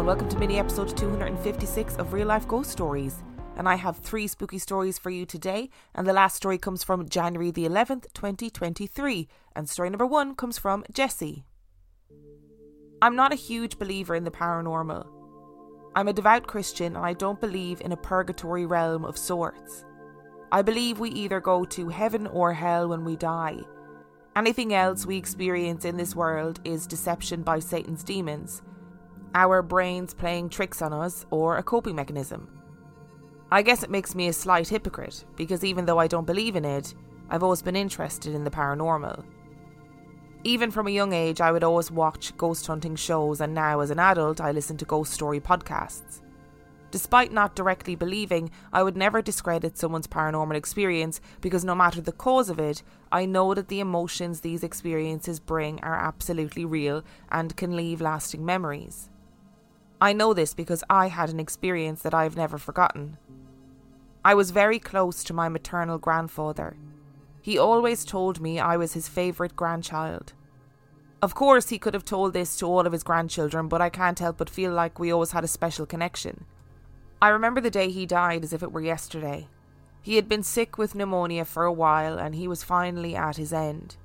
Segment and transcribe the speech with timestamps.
[0.00, 3.22] and welcome to mini episode 256 of Real Life Ghost Stories.
[3.58, 5.68] And I have three spooky stories for you today.
[5.94, 9.28] And the last story comes from January the 11th, 2023.
[9.54, 11.42] And story number one comes from Jessi.
[13.02, 15.06] I'm not a huge believer in the paranormal.
[15.94, 19.84] I'm a devout Christian and I don't believe in a purgatory realm of sorts.
[20.50, 23.58] I believe we either go to heaven or hell when we die.
[24.34, 28.62] Anything else we experience in this world is deception by Satan's demons
[29.34, 32.48] our brains playing tricks on us, or a coping mechanism.
[33.52, 36.64] I guess it makes me a slight hypocrite, because even though I don't believe in
[36.64, 36.94] it,
[37.28, 39.24] I've always been interested in the paranormal.
[40.42, 43.90] Even from a young age, I would always watch ghost hunting shows, and now as
[43.90, 46.22] an adult, I listen to ghost story podcasts.
[46.90, 52.10] Despite not directly believing, I would never discredit someone's paranormal experience because no matter the
[52.10, 57.56] cause of it, I know that the emotions these experiences bring are absolutely real and
[57.56, 59.09] can leave lasting memories.
[60.00, 63.18] I know this because I had an experience that I've never forgotten.
[64.24, 66.76] I was very close to my maternal grandfather.
[67.42, 70.32] He always told me I was his favourite grandchild.
[71.22, 74.18] Of course, he could have told this to all of his grandchildren, but I can't
[74.18, 76.46] help but feel like we always had a special connection.
[77.20, 79.48] I remember the day he died as if it were yesterday.
[80.00, 83.52] He had been sick with pneumonia for a while and he was finally at his
[83.52, 83.96] end.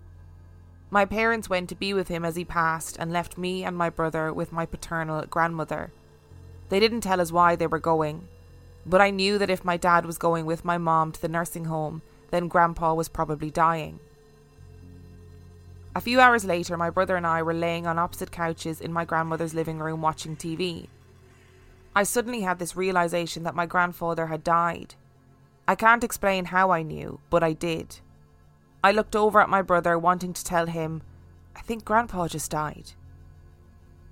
[0.90, 3.90] My parents went to be with him as he passed and left me and my
[3.90, 5.92] brother with my paternal grandmother.
[6.70, 8.28] They didn't tell us why they were going,
[8.86, 11.66] but I knew that if my dad was going with my mom to the nursing
[11.66, 12.02] home,
[12.32, 14.00] then Grandpa was probably dying.
[15.96, 19.06] A few hours later, my brother and I were laying on opposite couches in my
[19.06, 20.88] grandmother's living room watching TV.
[21.96, 24.96] I suddenly had this realization that my grandfather had died.
[25.68, 28.02] I can't explain how I knew, but I did.
[28.86, 31.02] I looked over at my brother, wanting to tell him,
[31.56, 32.92] I think Grandpa just died.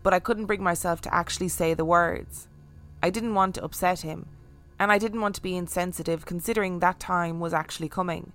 [0.02, 2.48] But I couldn't bring myself to actually say the words.
[3.04, 4.26] I didn't want to upset him,
[4.80, 8.32] and I didn't want to be insensitive considering that time was actually coming.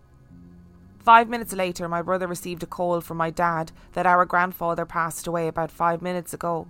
[1.01, 5.27] Five minutes later, my brother received a call from my dad that our grandfather passed
[5.27, 6.69] away about five minutes ago.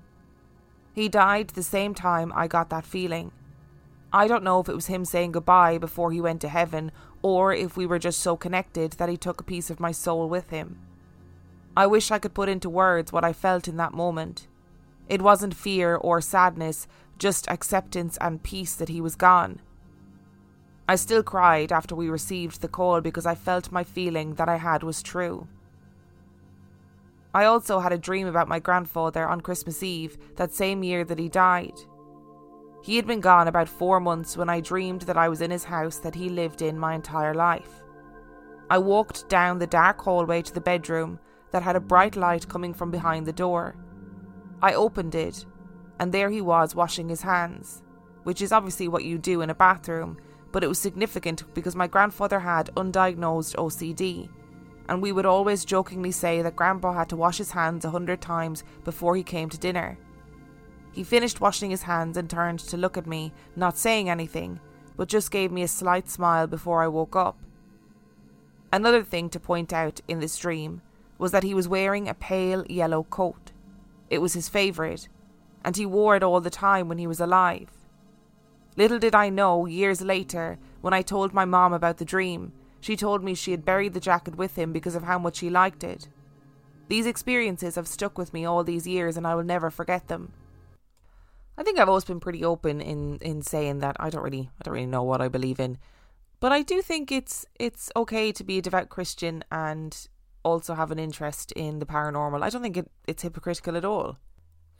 [0.94, 3.32] He died the same time I got that feeling.
[4.12, 7.52] I don't know if it was him saying goodbye before he went to heaven or
[7.52, 10.50] if we were just so connected that he took a piece of my soul with
[10.50, 10.78] him.
[11.76, 14.48] I wish I could put into words what I felt in that moment.
[15.08, 16.86] It wasn't fear or sadness,
[17.18, 19.60] just acceptance and peace that he was gone.
[20.88, 24.56] I still cried after we received the call because I felt my feeling that I
[24.56, 25.46] had was true.
[27.34, 31.18] I also had a dream about my grandfather on Christmas Eve, that same year that
[31.18, 31.74] he died.
[32.82, 35.64] He had been gone about four months when I dreamed that I was in his
[35.64, 37.82] house that he lived in my entire life.
[38.70, 41.18] I walked down the dark hallway to the bedroom
[41.50, 43.76] that had a bright light coming from behind the door.
[44.62, 45.46] I opened it,
[45.98, 47.82] and there he was washing his hands,
[48.24, 50.18] which is obviously what you do in a bathroom,
[50.52, 54.28] but it was significant because my grandfather had undiagnosed OCD,
[54.88, 58.20] and we would always jokingly say that Grandpa had to wash his hands a hundred
[58.20, 59.98] times before he came to dinner.
[60.98, 64.58] He finished washing his hands and turned to look at me, not saying anything,
[64.96, 67.38] but just gave me a slight smile before I woke up.
[68.72, 70.82] Another thing to point out in this dream
[71.16, 73.52] was that he was wearing a pale yellow coat.
[74.10, 75.08] It was his favourite,
[75.64, 77.70] and he wore it all the time when he was alive.
[78.76, 82.50] Little did I know, years later, when I told my mom about the dream,
[82.80, 85.48] she told me she had buried the jacket with him because of how much he
[85.48, 86.08] liked it.
[86.88, 90.32] These experiences have stuck with me all these years and I will never forget them.
[91.68, 94.72] Think I've always been pretty open in, in saying that I don't really I don't
[94.72, 95.76] really know what I believe in.
[96.40, 99.94] But I do think it's it's okay to be a devout Christian and
[100.42, 102.42] also have an interest in the paranormal.
[102.42, 104.16] I don't think it, it's hypocritical at all.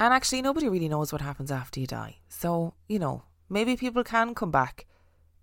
[0.00, 2.20] And actually nobody really knows what happens after you die.
[2.31, 4.87] So, you know, maybe people can come back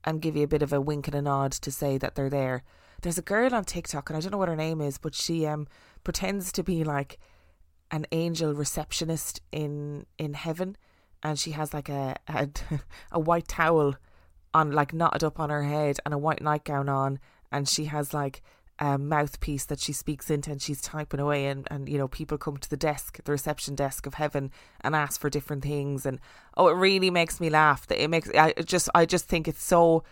[0.04, 2.28] and give you a bit of a wink and a nod to say that they're
[2.28, 2.64] there.
[3.04, 5.46] There's a girl on TikTok, and I don't know what her name is, but she
[5.46, 5.68] um
[6.04, 7.20] pretends to be like
[7.92, 10.76] an angel receptionist in in heaven,
[11.26, 12.48] and she has like a a,
[13.12, 13.96] a white towel
[14.54, 17.20] on, like knotted up on her head, and a white nightgown on,
[17.52, 18.42] and she has like
[18.78, 22.38] a mouthpiece that she speaks into and she's typing away and, and you know people
[22.38, 24.52] come to the desk the reception desk of heaven
[24.82, 26.06] and ask for different things.
[26.06, 26.20] And
[26.58, 27.88] oh it really makes me laugh.
[27.88, 30.04] That it makes I just I just think it's so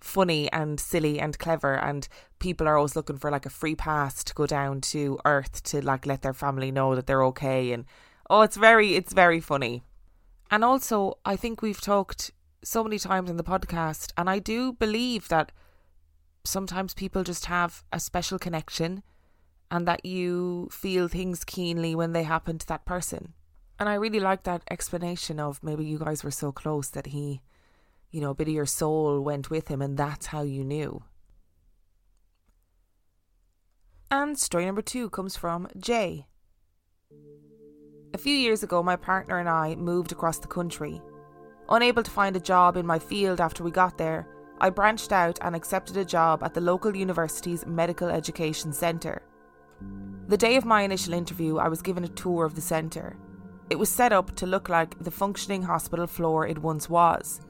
[0.00, 1.74] funny and silly and clever.
[1.74, 2.08] And
[2.38, 5.84] people are always looking for like a free pass to go down to earth to
[5.84, 7.72] like let their family know that they're okay.
[7.72, 7.84] And
[8.30, 9.82] oh it's very it's very funny
[10.54, 12.30] and also i think we've talked
[12.62, 15.52] so many times in the podcast and i do believe that
[16.44, 19.02] sometimes people just have a special connection
[19.70, 23.32] and that you feel things keenly when they happen to that person
[23.78, 27.40] and i really like that explanation of maybe you guys were so close that he
[28.14, 31.02] you know, a bit of your soul went with him, and that's how you knew.
[34.08, 36.26] And story number two comes from Jay.
[38.14, 41.02] A few years ago, my partner and I moved across the country.
[41.68, 44.28] Unable to find a job in my field after we got there,
[44.60, 49.22] I branched out and accepted a job at the local university's medical education centre.
[50.28, 53.16] The day of my initial interview, I was given a tour of the centre.
[53.68, 57.40] It was set up to look like the functioning hospital floor it once was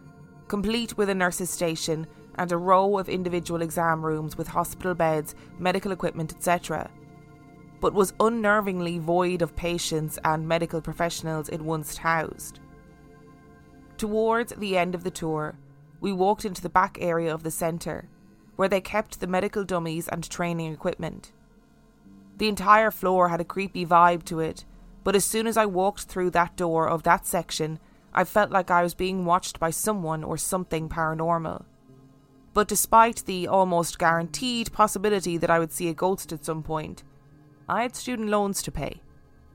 [0.48, 2.06] complete with a nurse's station
[2.36, 6.90] and a row of individual exam rooms with hospital beds, medical equipment, etc.,
[7.84, 12.58] but was unnervingly void of patients and medical professionals it once housed.
[13.98, 15.58] Towards the end of the tour,
[16.00, 18.08] we walked into the back area of the centre,
[18.56, 21.30] where they kept the medical dummies and training equipment.
[22.38, 24.64] The entire floor had a creepy vibe to it,
[25.02, 27.78] but as soon as I walked through that door of that section,
[28.14, 31.66] I felt like I was being watched by someone or something paranormal.
[32.54, 37.04] But despite the almost guaranteed possibility that I would see a ghost at some point,
[37.68, 39.00] I had student loans to pay,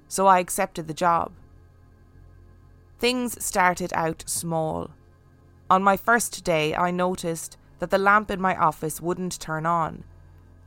[0.08, 1.32] so I accepted the job.
[2.98, 4.92] Things started out small.
[5.70, 10.04] On my first day, I noticed that the lamp in my office wouldn't turn on,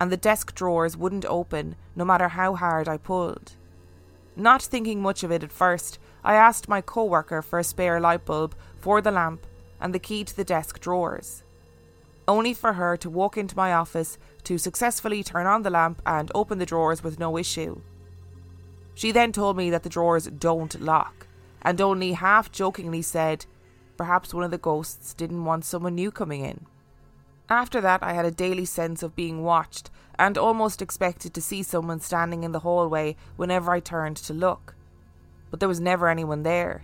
[0.01, 3.57] and the desk drawers wouldn't open no matter how hard I pulled.
[4.35, 8.01] Not thinking much of it at first, I asked my co worker for a spare
[8.01, 9.47] light bulb for the lamp
[9.81, 11.43] and the key to the desk drawers.
[12.29, 16.31] Only for her to walk into my office to successfully turn on the lamp and
[16.35, 17.81] open the drawers with no issue.
[18.95, 21.27] She then told me that the drawers don't lock,
[21.63, 23.47] and only half jokingly said,
[23.97, 26.67] perhaps one of the ghosts didn't want someone new coming in.
[27.49, 31.63] After that, I had a daily sense of being watched and almost expected to see
[31.63, 34.75] someone standing in the hallway whenever I turned to look
[35.53, 36.83] but there was never anyone there.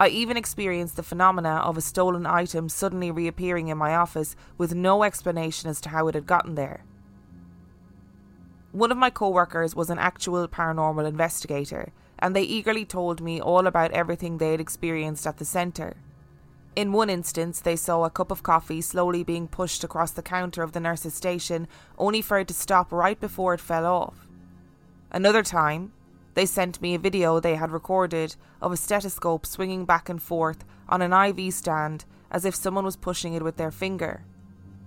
[0.00, 4.74] I even experienced the phenomena of a stolen item suddenly reappearing in my office with
[4.74, 6.84] no explanation as to how it had gotten there.
[8.72, 13.42] One of my co workers was an actual paranormal investigator, and they eagerly told me
[13.42, 15.98] all about everything they had experienced at the centre.
[16.74, 20.62] In one instance, they saw a cup of coffee slowly being pushed across the counter
[20.62, 21.68] of the nurse's station,
[21.98, 24.26] only for it to stop right before it fell off.
[25.10, 25.92] Another time,
[26.34, 30.64] they sent me a video they had recorded of a stethoscope swinging back and forth
[30.88, 34.24] on an IV stand as if someone was pushing it with their finger.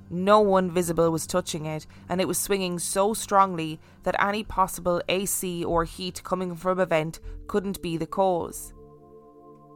[0.09, 5.01] No one visible was touching it, and it was swinging so strongly that any possible
[5.09, 8.73] AC or heat coming from a vent couldn't be the cause.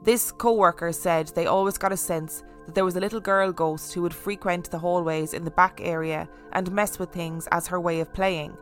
[0.04, 3.52] This co worker said they always got a sense that there was a little girl
[3.52, 7.68] ghost who would frequent the hallways in the back area and mess with things as
[7.68, 8.56] her way of playing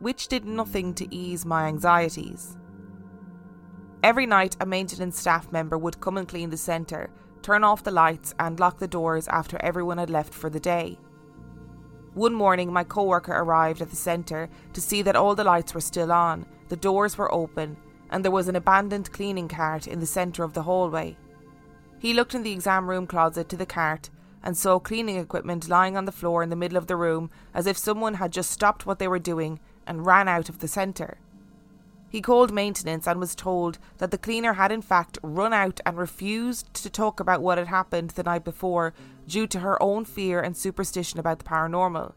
[0.00, 2.56] which did nothing to ease my anxieties.
[4.02, 7.10] Every night, a maintenance staff member would come and clean the centre,
[7.42, 10.98] turn off the lights, and lock the doors after everyone had left for the day.
[12.14, 15.74] One morning, my co worker arrived at the centre to see that all the lights
[15.74, 17.76] were still on, the doors were open,
[18.10, 21.16] and there was an abandoned cleaning cart in the centre of the hallway.
[21.98, 24.10] He looked in the exam room closet to the cart
[24.42, 27.66] and saw cleaning equipment lying on the floor in the middle of the room as
[27.66, 31.18] if someone had just stopped what they were doing and ran out of the centre.
[32.10, 35.98] He called maintenance and was told that the cleaner had in fact run out and
[35.98, 38.94] refused to talk about what had happened the night before
[39.26, 42.14] due to her own fear and superstition about the paranormal.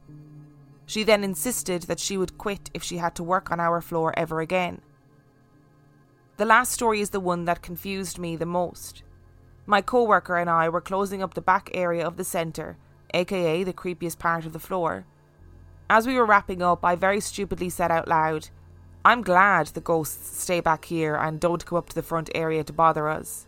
[0.85, 4.13] She then insisted that she would quit if she had to work on our floor
[4.17, 4.81] ever again.
[6.37, 9.03] The last story is the one that confused me the most.
[9.65, 12.77] My co worker and I were closing up the back area of the centre,
[13.13, 15.05] aka the creepiest part of the floor,
[15.91, 18.47] as we were wrapping up, I very stupidly said out loud,
[19.03, 22.63] I'm glad the ghosts stay back here and don't come up to the front area
[22.63, 23.45] to bother us.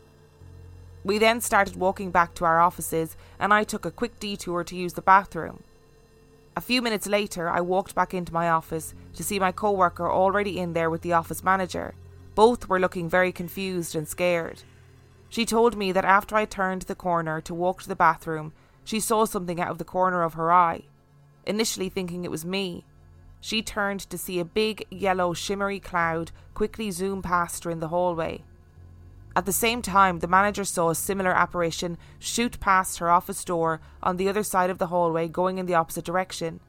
[1.05, 4.75] We then started walking back to our offices, and I took a quick detour to
[4.75, 5.63] use the bathroom.
[6.57, 10.11] A few minutes later, I walked back into my office to see my co worker
[10.11, 11.95] already in there with the office manager.
[12.35, 14.63] Both were looking very confused and scared.
[15.29, 18.51] She told me that after I turned the corner to walk to the bathroom,
[18.83, 20.83] she saw something out of the corner of her eye.
[21.45, 22.85] Initially thinking it was me,
[23.41, 27.89] she turned to see a big yellow shimmery cloud quickly zoom past her in the
[27.89, 28.43] hallway.
[29.35, 33.81] At the same time, the manager saw a similar apparition shoot past her office door
[34.01, 36.59] on the other side of the hallway, going in the opposite direction.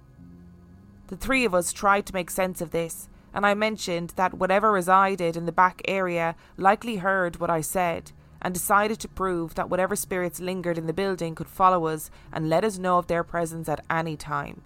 [1.09, 4.73] The three of us tried to make sense of this, and I mentioned that whatever
[4.73, 8.13] resided in the back area likely heard what I said
[8.45, 12.51] and decided to prove that whatever spirits lingered in the building could follow us and
[12.51, 14.61] let us know of their presence at any time.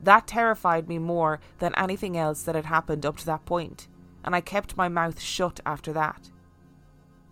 [0.00, 3.88] That terrified me more than anything else that had happened up to that point,
[4.24, 6.30] and I kept my mouth shut after that.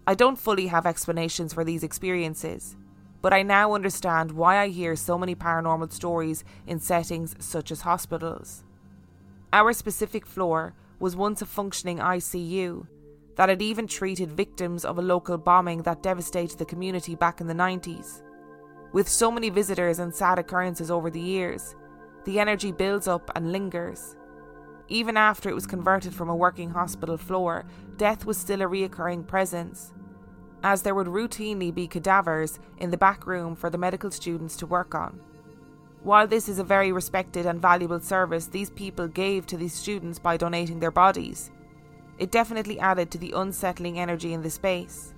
[0.07, 2.77] I don't fully have explanations for these experiences,
[3.23, 7.83] but I now understand why I hear so many paranormal stories in settings such as
[7.83, 8.63] hospitals.
[9.55, 12.87] Our specific floor was once a functioning ICU
[13.37, 17.47] that had even treated victims of a local bombing that devastated the community back in
[17.47, 18.23] the 90s.
[18.93, 21.75] With so many visitors and sad occurrences over the years,
[22.25, 24.17] the energy builds up and lingers.
[24.89, 27.65] Even after it was converted from a working hospital floor,
[27.97, 29.93] death was still a reoccurring presence,
[30.63, 34.67] as there would routinely be cadavers in the back room for the medical students to
[34.67, 35.19] work on.
[36.03, 40.19] While this is a very respected and valuable service these people gave to these students
[40.19, 41.51] by donating their bodies,
[42.19, 45.15] it definitely added to the unsettling energy in the space.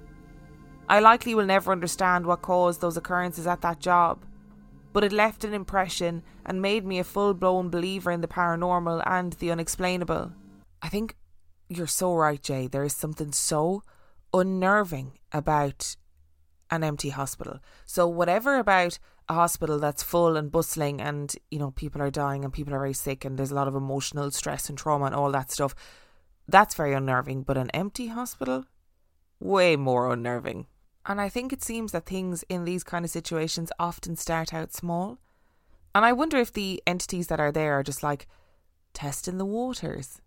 [0.89, 4.25] I likely will never understand what caused those occurrences at that job,
[4.93, 9.03] but it left an impression and made me a full blown believer in the paranormal
[9.07, 10.33] and the unexplainable.
[10.83, 11.17] I think
[11.69, 12.67] you're so right, Jay.
[12.67, 13.83] There is something so
[14.33, 15.97] unnerving about
[16.71, 17.61] an empty hospital.
[17.87, 18.99] So, whatever about
[19.29, 22.79] a hospital that's full and bustling and, you know, people are dying and people are
[22.79, 25.75] very sick and there's a lot of emotional stress and trauma and all that stuff,
[26.49, 27.43] that's very unnerving.
[27.43, 28.65] But an empty hospital?
[29.41, 30.67] Way more unnerving.
[31.07, 34.73] And I think it seems that things in these kind of situations often start out
[34.73, 35.19] small.
[35.95, 38.27] And I wonder if the entities that are there are just like
[38.95, 40.21] testing the waters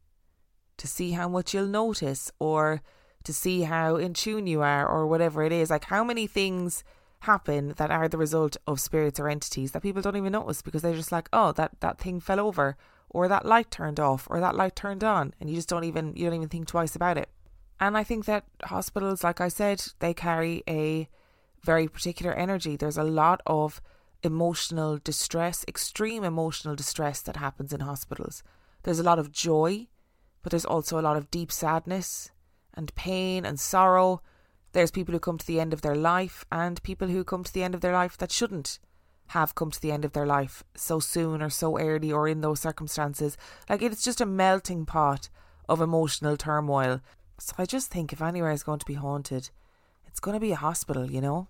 [0.77, 2.81] to see how much you'll notice or
[3.23, 5.69] to see how in tune you are or whatever it is.
[5.69, 6.83] Like how many things
[7.21, 10.83] happen that are the result of spirits or entities that people don't even notice because
[10.83, 12.77] they're just like, oh, that, that thing fell over
[13.09, 16.15] or that light turned off or that light turned on and you just don't even
[16.15, 17.29] you don't even think twice about it.
[17.79, 21.07] And I think that hospitals, like I said, they carry a
[21.63, 22.75] very particular energy.
[22.75, 23.81] There's a lot of
[24.23, 28.41] emotional distress, extreme emotional distress that happens in hospitals.
[28.83, 29.87] There's a lot of joy,
[30.41, 32.31] but there's also a lot of deep sadness
[32.73, 34.21] and pain and sorrow.
[34.71, 37.53] There's people who come to the end of their life and people who come to
[37.53, 38.79] the end of their life that shouldn't
[39.29, 42.41] have come to the end of their life so soon or so early or in
[42.41, 43.37] those circumstances.
[43.69, 45.29] Like it's just a melting pot
[45.67, 47.01] of emotional turmoil
[47.39, 49.49] so I just think if anywhere is going to be haunted,
[50.05, 51.47] it's going to be a hospital, you know?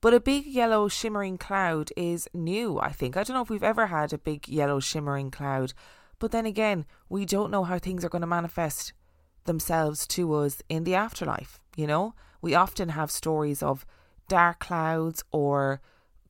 [0.00, 3.16] But a big yellow shimmering cloud is new, I think.
[3.16, 5.74] I don't know if we've ever had a big yellow shimmering cloud.
[6.18, 8.92] But then again, we don't know how things are going to manifest
[9.44, 12.14] themselves to us in the afterlife, you know?
[12.40, 13.84] We often have stories of
[14.28, 15.80] dark clouds or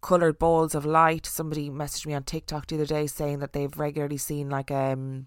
[0.01, 1.27] coloured balls of light.
[1.27, 5.27] Somebody messaged me on TikTok the other day saying that they've regularly seen like um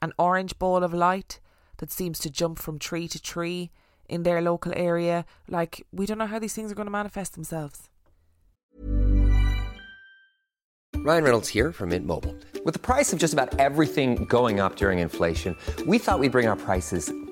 [0.00, 1.40] an orange ball of light
[1.78, 3.70] that seems to jump from tree to tree
[4.08, 5.24] in their local area.
[5.48, 7.88] Like, we don't know how these things are going to manifest themselves.
[10.96, 12.36] Ryan Reynolds here from Mint Mobile.
[12.64, 16.46] With the price of just about everything going up during inflation, we thought we'd bring
[16.46, 17.12] our prices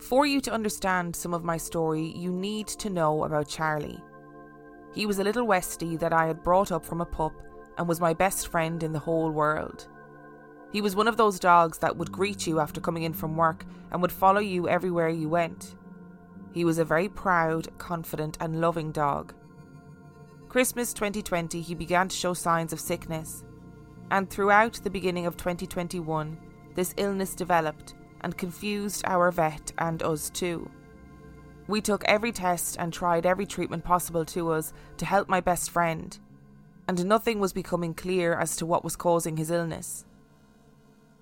[0.00, 4.02] For you to understand some of my story, you need to know about Charlie.
[4.94, 7.32] He was a little Westie that I had brought up from a pup
[7.76, 9.88] and was my best friend in the whole world.
[10.72, 13.64] He was one of those dogs that would greet you after coming in from work
[13.90, 15.74] and would follow you everywhere you went.
[16.52, 19.34] He was a very proud, confident, and loving dog.
[20.48, 23.44] Christmas 2020, he began to show signs of sickness,
[24.10, 26.38] and throughout the beginning of 2021,
[26.74, 30.70] this illness developed and confused our vet and us too.
[31.66, 35.70] We took every test and tried every treatment possible to us to help my best
[35.70, 36.18] friend,
[36.88, 40.06] and nothing was becoming clear as to what was causing his illness.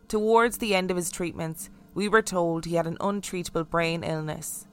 [0.08, 4.68] Towards the end of his treatments, we were told he had an untreatable brain illness,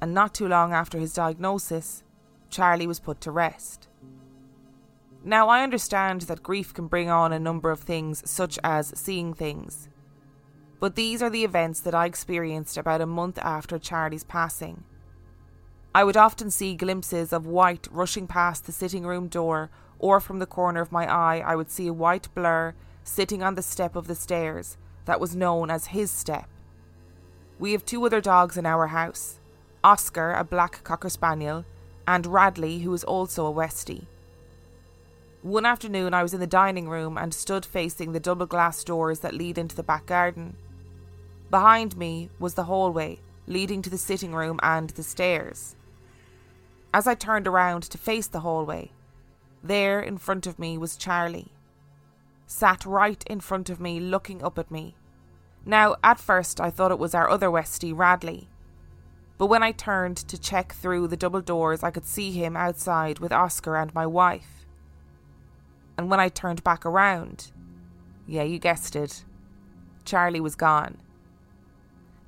[0.00, 2.02] and not too long after his diagnosis,
[2.50, 3.88] Charlie was put to rest.
[5.24, 9.34] Now, I understand that grief can bring on a number of things, such as seeing
[9.34, 9.88] things.
[10.82, 14.82] But these are the events that I experienced about a month after Charlie's passing.
[15.94, 19.70] I would often see glimpses of white rushing past the sitting room door,
[20.00, 22.74] or from the corner of my eye, I would see a white blur
[23.04, 26.48] sitting on the step of the stairs that was known as his step.
[27.60, 29.38] We have two other dogs in our house
[29.84, 31.64] Oscar, a black cocker spaniel,
[32.08, 34.06] and Radley, who is also a Westie.
[35.42, 39.20] One afternoon, I was in the dining room and stood facing the double glass doors
[39.20, 40.56] that lead into the back garden.
[41.52, 45.76] Behind me was the hallway leading to the sitting room and the stairs.
[46.94, 48.90] As I turned around to face the hallway,
[49.62, 51.52] there in front of me was Charlie.
[52.46, 54.96] Sat right in front of me, looking up at me.
[55.66, 58.48] Now, at first, I thought it was our other Westie, Radley.
[59.36, 63.18] But when I turned to check through the double doors, I could see him outside
[63.18, 64.64] with Oscar and my wife.
[65.98, 67.52] And when I turned back around,
[68.26, 69.26] yeah, you guessed it,
[70.06, 71.01] Charlie was gone.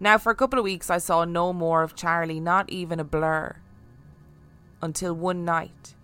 [0.04, 3.04] Now, for a couple of weeks, I saw no more of Charlie, not even a
[3.04, 3.56] blur.
[4.82, 5.94] Until one night.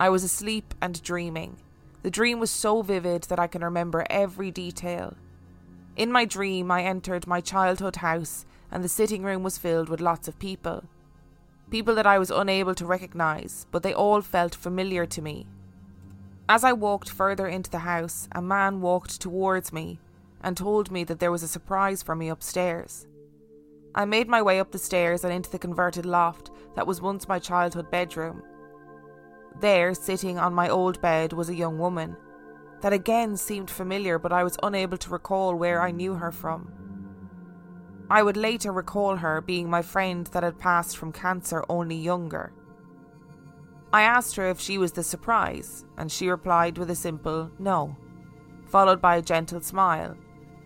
[0.00, 1.58] I was asleep and dreaming.
[2.02, 5.14] The dream was so vivid that I can remember every detail.
[5.94, 10.00] In my dream, I entered my childhood house, and the sitting room was filled with
[10.00, 10.82] lots of people.
[11.70, 15.46] People that I was unable to recognise, but they all felt familiar to me.
[16.48, 20.00] As I walked further into the house, a man walked towards me
[20.44, 23.06] and told me that there was a surprise for me upstairs.
[23.94, 27.26] I made my way up the stairs and into the converted loft that was once
[27.26, 28.42] my childhood bedroom.
[29.60, 32.16] There, sitting on my old bed, was a young woman
[32.82, 36.70] that again seemed familiar, but I was unable to recall where I knew her from.
[38.10, 42.52] I would later recall her being my friend that had passed from cancer only younger.
[43.94, 47.96] I asked her if she was the surprise, and she replied with a simple no,
[48.66, 50.16] followed by a gentle smile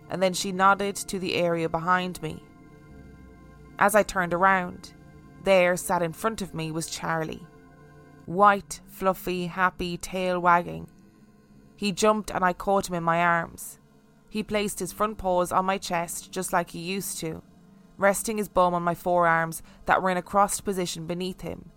[0.09, 2.43] and then she nodded to the area behind me.
[3.77, 4.93] As I turned around,
[5.43, 7.47] there sat in front of me was Charlie.
[8.25, 10.87] White, fluffy, happy, tail wagging.
[11.75, 13.79] He jumped and I caught him in my arms.
[14.29, 17.41] He placed his front paws on my chest just like he used to,
[17.97, 21.71] resting his bum on my forearms that were in a crossed position beneath him.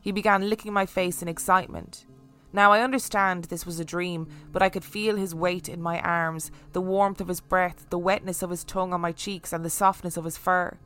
[0.00, 2.06] He began licking my face in excitement,
[2.54, 6.00] now I understand this was a dream, but I could feel his weight in my
[6.00, 9.64] arms, the warmth of his breath, the wetness of his tongue on my cheeks, and
[9.64, 10.78] the softness of his fur.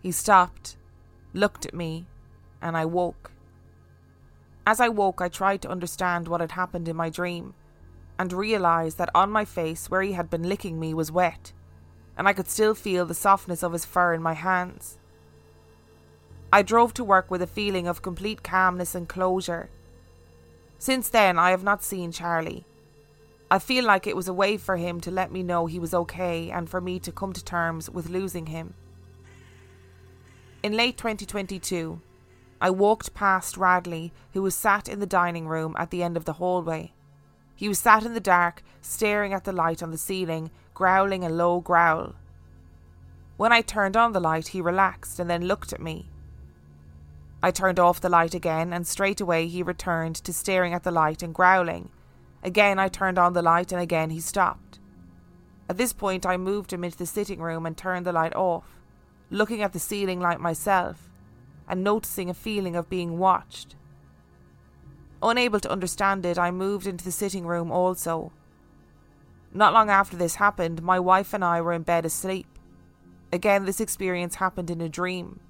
[0.00, 0.76] He stopped,
[1.34, 2.06] looked at me,
[2.62, 3.32] and I woke.
[4.64, 7.54] As I woke, I tried to understand what had happened in my dream,
[8.16, 11.52] and realised that on my face, where he had been licking me, was wet,
[12.16, 14.96] and I could still feel the softness of his fur in my hands.
[16.52, 19.70] I drove to work with a feeling of complete calmness and closure
[20.78, 22.64] since then, I have not seen Charlie.
[23.50, 25.94] I feel like it was a way for him to let me know he was
[25.94, 28.74] okay and for me to come to terms with losing him.
[30.62, 32.00] In late 2022,
[32.60, 36.24] I walked past Radley, who was sat in the dining room at the end of
[36.24, 36.92] the hallway.
[37.54, 41.28] He was sat in the dark, staring at the light on the ceiling, growling a
[41.28, 42.14] low growl.
[43.36, 46.08] When I turned on the light, he relaxed and then looked at me.
[47.42, 50.90] I turned off the light again, and straight away he returned to staring at the
[50.90, 51.90] light and growling.
[52.42, 54.78] Again I turned on the light, and again he stopped.
[55.68, 58.64] At this point, I moved him into the sitting room and turned the light off,
[59.30, 61.10] looking at the ceiling light myself,
[61.68, 63.76] and noticing a feeling of being watched.
[65.22, 68.32] Unable to understand it, I moved into the sitting room also.
[69.52, 72.46] Not long after this happened, my wife and I were in bed asleep.
[73.32, 75.40] Again, this experience happened in a dream.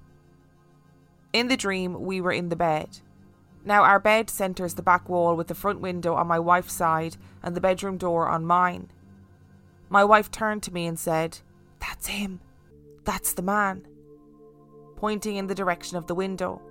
[1.31, 2.99] In the dream, we were in the bed.
[3.63, 7.17] Now, our bed centres the back wall with the front window on my wife's side
[7.43, 8.89] and the bedroom door on mine.
[9.89, 11.39] My wife turned to me and said,
[11.79, 12.39] That's him.
[13.03, 13.85] That's the man.
[14.95, 16.61] Pointing in the direction of the window.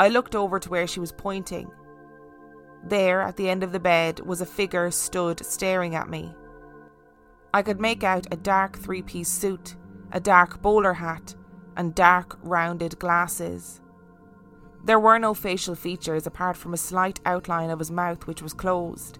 [0.00, 1.70] I looked over to where she was pointing.
[2.82, 6.34] There, at the end of the bed, was a figure stood staring at me.
[7.52, 9.76] I could make out a dark three piece suit,
[10.12, 11.34] a dark bowler hat,
[11.76, 13.80] and dark, rounded glasses.
[14.84, 18.52] There were no facial features apart from a slight outline of his mouth, which was
[18.52, 19.18] closed.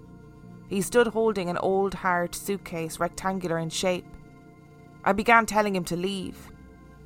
[0.68, 4.06] He stood holding an old hard suitcase, rectangular in shape.
[5.04, 6.50] I began telling him to leave.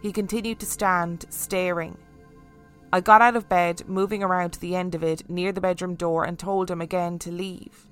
[0.00, 1.96] He continued to stand, staring.
[2.92, 5.94] I got out of bed, moving around to the end of it, near the bedroom
[5.94, 7.86] door, and told him again to leave.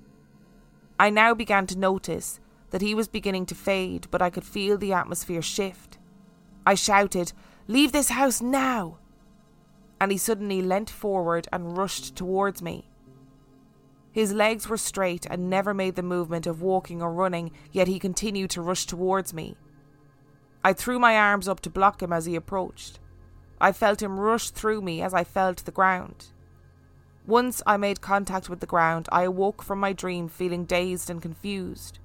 [0.99, 2.39] I now began to notice
[2.71, 5.96] that he was beginning to fade, but I could feel the atmosphere shift.
[6.67, 7.31] I shouted,
[7.69, 8.97] Leave this house now!
[10.01, 12.89] And he suddenly leant forward and rushed towards me.
[14.11, 17.99] His legs were straight and never made the movement of walking or running, yet he
[17.99, 19.55] continued to rush towards me.
[20.61, 22.99] I threw my arms up to block him as he approached.
[23.61, 26.33] I felt him rush through me as I fell to the ground.
[27.25, 31.21] Once I made contact with the ground, I awoke from my dream feeling dazed and
[31.21, 31.99] confused.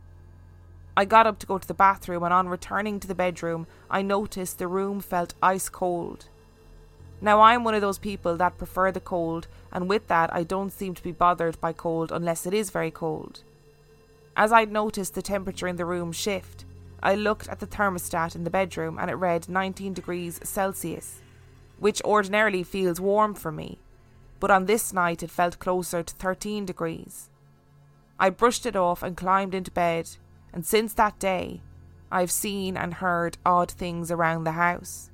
[0.97, 4.03] I got up to go to the bathroom, and on returning to the bedroom, I
[4.03, 6.29] noticed the room felt ice cold.
[7.21, 10.73] Now, I'm one of those people that prefer the cold, and with that, I don't
[10.73, 13.43] seem to be bothered by cold unless it is very cold.
[14.37, 16.65] As I'd noticed the temperature in the room shift,
[17.03, 21.21] I looked at the thermostat in the bedroom and it read 19 degrees Celsius,
[21.79, 23.79] which ordinarily feels warm for me
[24.43, 27.31] but on this night it felt closer to 13 degrees.
[28.19, 30.11] I brushed it off and climbed into bed,
[30.53, 31.63] and since that day,
[32.11, 35.11] I've seen and heard odd things around the house.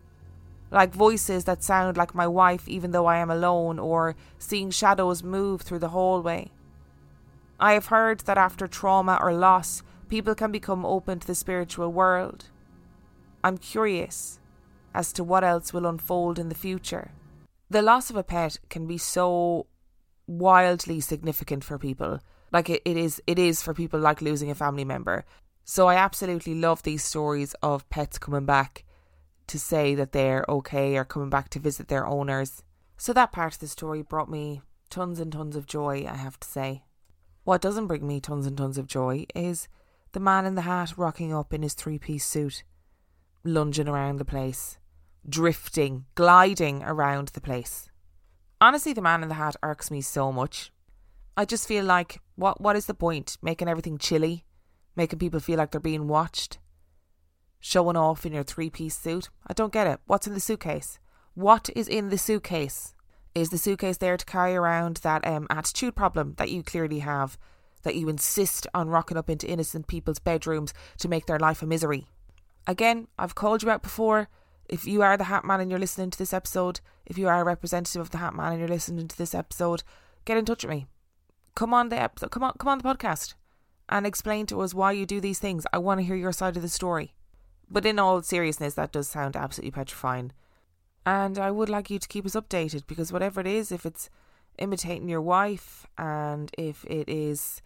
[0.70, 5.22] Like voices that sound like my wife even though I am alone, or seeing shadows
[5.22, 6.50] move through the hallway.
[7.58, 11.92] I have heard that after trauma or loss, people can become open to the spiritual
[11.92, 12.46] world.
[13.42, 14.40] I'm curious
[14.94, 17.12] as to what else will unfold in the future
[17.70, 19.66] the loss of a pet can be so
[20.26, 22.20] wildly significant for people.
[22.52, 25.24] Like it, it is it is for people like losing a family member.
[25.64, 28.84] So I absolutely love these stories of pets coming back
[29.48, 32.62] to say that they're okay or coming back to visit their owners.
[32.96, 36.40] So that part of the story brought me tons and tons of joy, I have
[36.40, 36.82] to say.
[37.44, 39.68] What doesn't bring me tons and tons of joy is
[40.12, 42.64] the man in the hat rocking up in his three piece suit,
[43.44, 44.78] lunging around the place
[45.28, 47.90] drifting, gliding around the place.
[48.60, 50.72] Honestly, the man in the hat irks me so much.
[51.38, 53.38] I just feel like, what what is the point?
[53.40, 54.44] Making everything chilly?
[54.96, 56.58] Making people feel like they're being watched?
[57.60, 59.28] Showing off in your three piece suit?
[59.46, 60.00] I don't get it.
[60.06, 60.98] What's in the suitcase?
[61.34, 62.92] What is in the suitcase?
[63.36, 67.38] Is the suitcase there to carry around that um, attitude problem that you clearly have,
[67.84, 71.66] that you insist on rocking up into innocent people's bedrooms to make their life a
[71.66, 72.08] misery?
[72.66, 74.28] Again, I've called you out before.
[74.68, 77.40] If you are the Hat Man and you're listening to this episode, if you are
[77.40, 79.84] a representative of the Hat Man and you're listening to this episode,
[80.24, 80.88] get in touch with me.
[81.58, 83.34] Come on the episode, come on, come on the podcast,
[83.88, 85.66] and explain to us why you do these things.
[85.72, 87.16] I want to hear your side of the story.
[87.68, 90.30] But in all seriousness, that does sound absolutely petrifying.
[91.04, 94.08] And I would like you to keep us updated because whatever it is, if it's
[94.56, 97.60] imitating your wife and if it is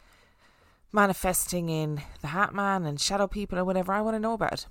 [0.90, 4.54] manifesting in the Hat Man and shadow people or whatever, I want to know about
[4.54, 4.66] it.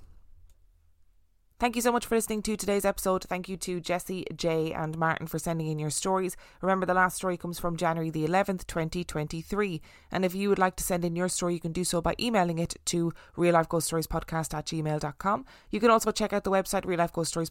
[1.62, 3.22] Thank you so much for listening to today's episode.
[3.22, 6.36] Thank you to Jessi, Jay, and Martin for sending in your stories.
[6.60, 9.80] Remember, the last story comes from January the 11th, 2023.
[10.10, 12.16] And if you would like to send in your story, you can do so by
[12.18, 15.44] emailing it to real life ghost stories podcast at gmail.com.
[15.70, 17.50] You can also check out the website real life ghost stories.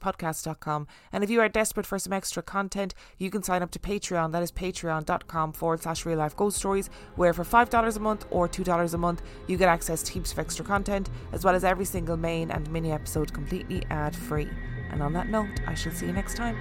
[1.13, 4.33] And if you are desperate for some extra content, you can sign up to Patreon.
[4.33, 8.49] That is patreon.com forward slash real life ghost stories, where for $5 a month or
[8.49, 11.85] $2 a month, you get access to heaps of extra content, as well as every
[11.85, 14.49] single main and mini episode completely ad free.
[14.91, 16.57] And on that note, I shall see you next time.